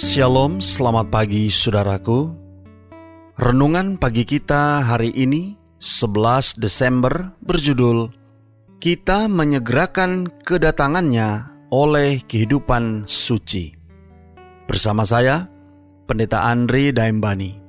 [0.00, 2.32] Shalom, selamat pagi saudaraku.
[3.36, 8.08] Renungan pagi kita hari ini 11 Desember berjudul
[8.80, 13.76] Kita menyegerakan kedatangannya oleh kehidupan suci.
[14.64, 15.44] Bersama saya,
[16.08, 17.60] Pendeta Andre Daimbani.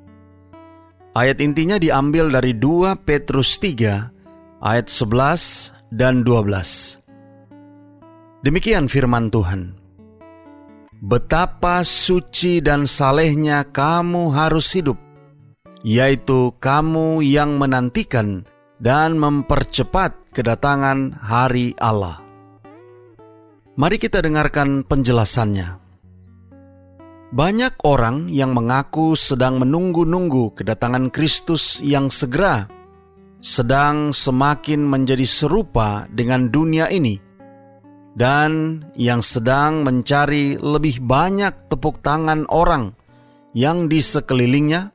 [1.11, 6.95] Ayat intinya diambil dari 2 Petrus 3 ayat 11 dan 12.
[8.47, 9.80] Demikian firman Tuhan.
[11.01, 15.01] Betapa suci dan salehnya kamu harus hidup,
[15.81, 18.45] yaitu kamu yang menantikan
[18.77, 22.21] dan mempercepat kedatangan hari Allah.
[23.81, 25.81] Mari kita dengarkan penjelasannya.
[27.33, 32.69] Banyak orang yang mengaku sedang menunggu-nunggu kedatangan Kristus yang segera,
[33.41, 37.30] sedang semakin menjadi serupa dengan dunia ini
[38.15, 42.91] dan yang sedang mencari lebih banyak tepuk tangan orang
[43.55, 44.91] yang di sekelilingnya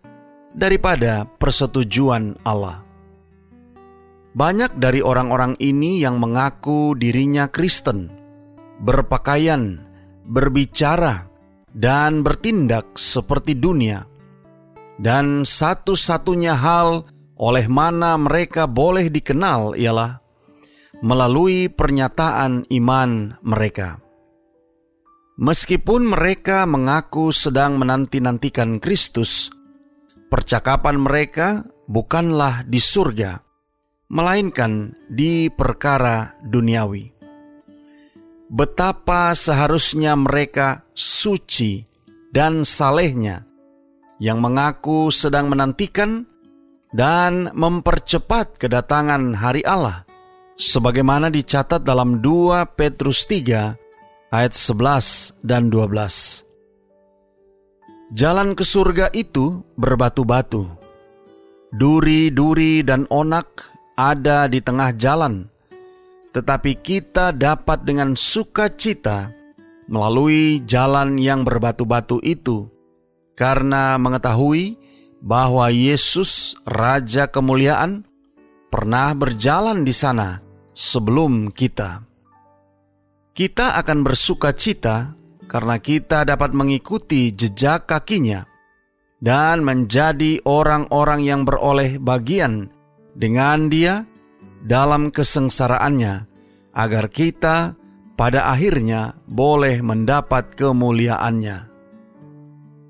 [0.56, 2.84] daripada persetujuan Allah.
[4.36, 8.12] Banyak dari orang-orang ini yang mengaku dirinya Kristen,
[8.84, 9.80] berpakaian,
[10.28, 11.24] berbicara,
[11.72, 14.04] dan bertindak seperti dunia,
[15.00, 20.20] dan satu-satunya hal oleh mana mereka boleh dikenal ialah
[21.04, 24.00] melalui pernyataan iman mereka.
[25.36, 29.52] Meskipun mereka mengaku sedang menanti-nantikan Kristus,
[30.32, 33.36] percakapan mereka bukanlah di surga,
[34.08, 37.12] melainkan di perkara duniawi.
[38.48, 41.84] Betapa seharusnya mereka suci
[42.32, 43.44] dan salehnya
[44.16, 46.24] yang mengaku sedang menantikan
[46.96, 50.05] dan mempercepat kedatangan hari Allah
[50.56, 58.16] sebagaimana dicatat dalam 2 Petrus 3 ayat 11 dan 12.
[58.16, 60.64] Jalan ke surga itu berbatu-batu.
[61.76, 63.68] Duri-duri dan onak
[63.98, 65.44] ada di tengah jalan,
[66.32, 69.28] tetapi kita dapat dengan sukacita
[69.90, 72.70] melalui jalan yang berbatu-batu itu
[73.36, 74.78] karena mengetahui
[75.20, 78.06] bahwa Yesus, Raja Kemuliaan,
[78.70, 80.45] pernah berjalan di sana
[80.76, 82.04] sebelum kita.
[83.32, 85.16] Kita akan bersuka cita
[85.48, 88.44] karena kita dapat mengikuti jejak kakinya
[89.16, 92.68] dan menjadi orang-orang yang beroleh bagian
[93.16, 94.04] dengan dia
[94.60, 96.28] dalam kesengsaraannya
[96.76, 97.72] agar kita
[98.16, 101.72] pada akhirnya boleh mendapat kemuliaannya.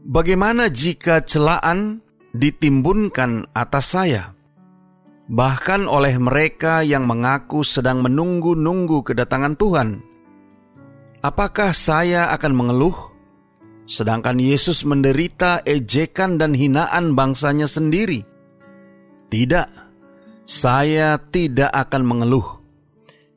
[0.06, 1.98] Bagaimana jika celaan
[2.30, 4.35] ditimbunkan atas saya?
[5.26, 9.88] Bahkan oleh mereka yang mengaku sedang menunggu-nunggu kedatangan Tuhan.
[11.22, 12.96] Apakah saya akan mengeluh?
[13.86, 18.22] Sedangkan Yesus menderita ejekan dan hinaan bangsanya sendiri.
[19.26, 19.68] Tidak,
[20.46, 22.62] saya tidak akan mengeluh.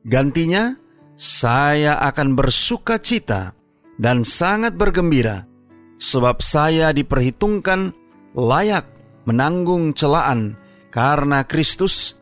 [0.05, 0.77] Gantinya,
[1.17, 3.53] saya akan bersuka cita
[3.97, 5.49] dan sangat bergembira,
[5.97, 7.93] sebab saya diperhitungkan
[8.37, 8.85] layak
[9.25, 10.57] menanggung celaan
[10.89, 12.17] karena Kristus,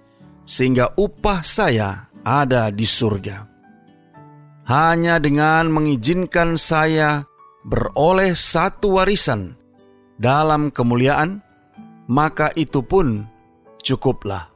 [0.48, 3.48] sehingga upah saya ada di surga.
[4.68, 7.24] Hanya dengan mengizinkan saya
[7.64, 9.56] beroleh satu warisan
[10.20, 11.40] dalam kemuliaan,
[12.12, 13.24] maka itu pun
[13.80, 14.52] cukuplah.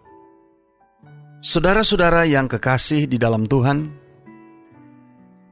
[1.41, 3.87] Saudara-saudara yang kekasih di dalam Tuhan,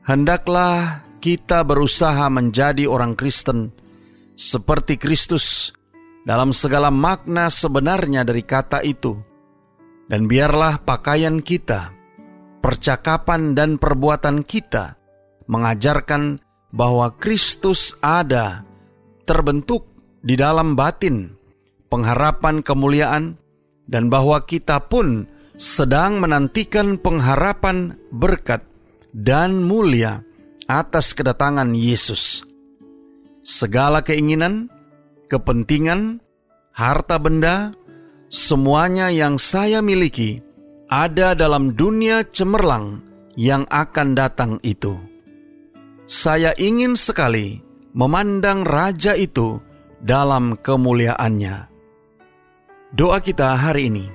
[0.06, 3.71] hendaklah kita berusaha menjadi orang Kristen
[4.35, 5.75] seperti Kristus
[6.24, 9.16] dalam segala makna sebenarnya dari kata itu.
[10.10, 11.94] Dan biarlah pakaian kita,
[12.66, 14.98] percakapan dan perbuatan kita
[15.50, 18.66] mengajarkan bahwa Kristus ada,
[19.25, 19.89] terbentuk
[20.21, 21.33] di dalam batin,
[21.89, 23.38] pengharapan kemuliaan,
[23.89, 25.25] dan bahwa kita pun
[25.57, 28.62] sedang menantikan pengharapan berkat
[29.12, 30.21] dan mulia
[30.69, 32.45] atas kedatangan Yesus.
[33.42, 34.69] Segala keinginan,
[35.29, 36.19] kepentingan,
[36.73, 37.69] harta benda,
[38.27, 40.41] semuanya yang saya miliki
[40.89, 43.05] ada dalam dunia cemerlang
[43.37, 44.97] yang akan datang itu.
[46.09, 47.61] saya ingin sekali
[47.93, 49.61] memandang Raja itu
[50.01, 51.69] dalam kemuliaannya.
[52.89, 54.09] Doa kita hari ini.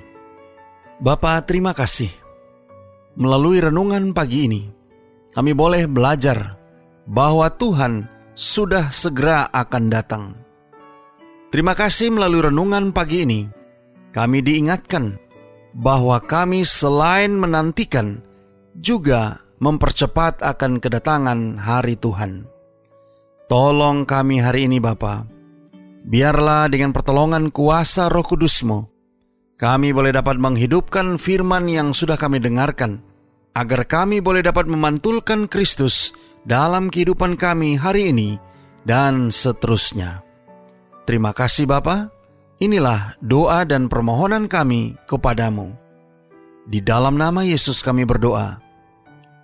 [0.99, 2.11] Bapa, terima kasih.
[3.15, 4.67] Melalui renungan pagi ini,
[5.31, 6.59] kami boleh belajar
[7.07, 10.44] bahwa Tuhan sudah segera akan datang.
[11.55, 13.47] Terima kasih melalui renungan pagi ini,
[14.11, 15.15] kami diingatkan
[15.71, 18.19] bahwa kami selain menantikan,
[18.75, 22.43] juga mempercepat akan kedatangan hari Tuhan.
[23.47, 25.23] Tolong kami hari ini Bapa,
[26.03, 28.91] biarlah dengan pertolongan kuasa roh kudusmu,
[29.55, 32.99] kami boleh dapat menghidupkan firman yang sudah kami dengarkan,
[33.55, 36.11] agar kami boleh dapat memantulkan Kristus
[36.43, 38.35] dalam kehidupan kami hari ini
[38.83, 40.24] dan seterusnya.
[41.05, 42.09] Terima kasih Bapa.
[42.57, 45.69] Inilah doa dan permohonan kami kepadamu.
[46.65, 48.57] Di dalam nama Yesus kami berdoa.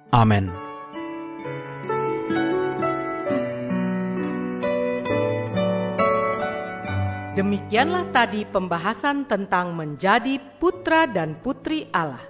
[0.10, 0.50] Amin.
[7.38, 12.22] Demikianlah tadi pembahasan tentang menjadi putra dan putri Allah.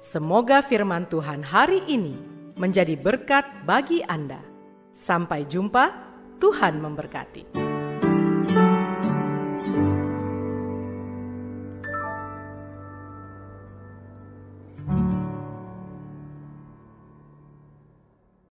[0.00, 2.16] Semoga firman Tuhan hari ini
[2.56, 4.40] menjadi berkat bagi Anda.
[4.96, 5.92] Sampai jumpa,
[6.40, 7.69] Tuhan memberkati.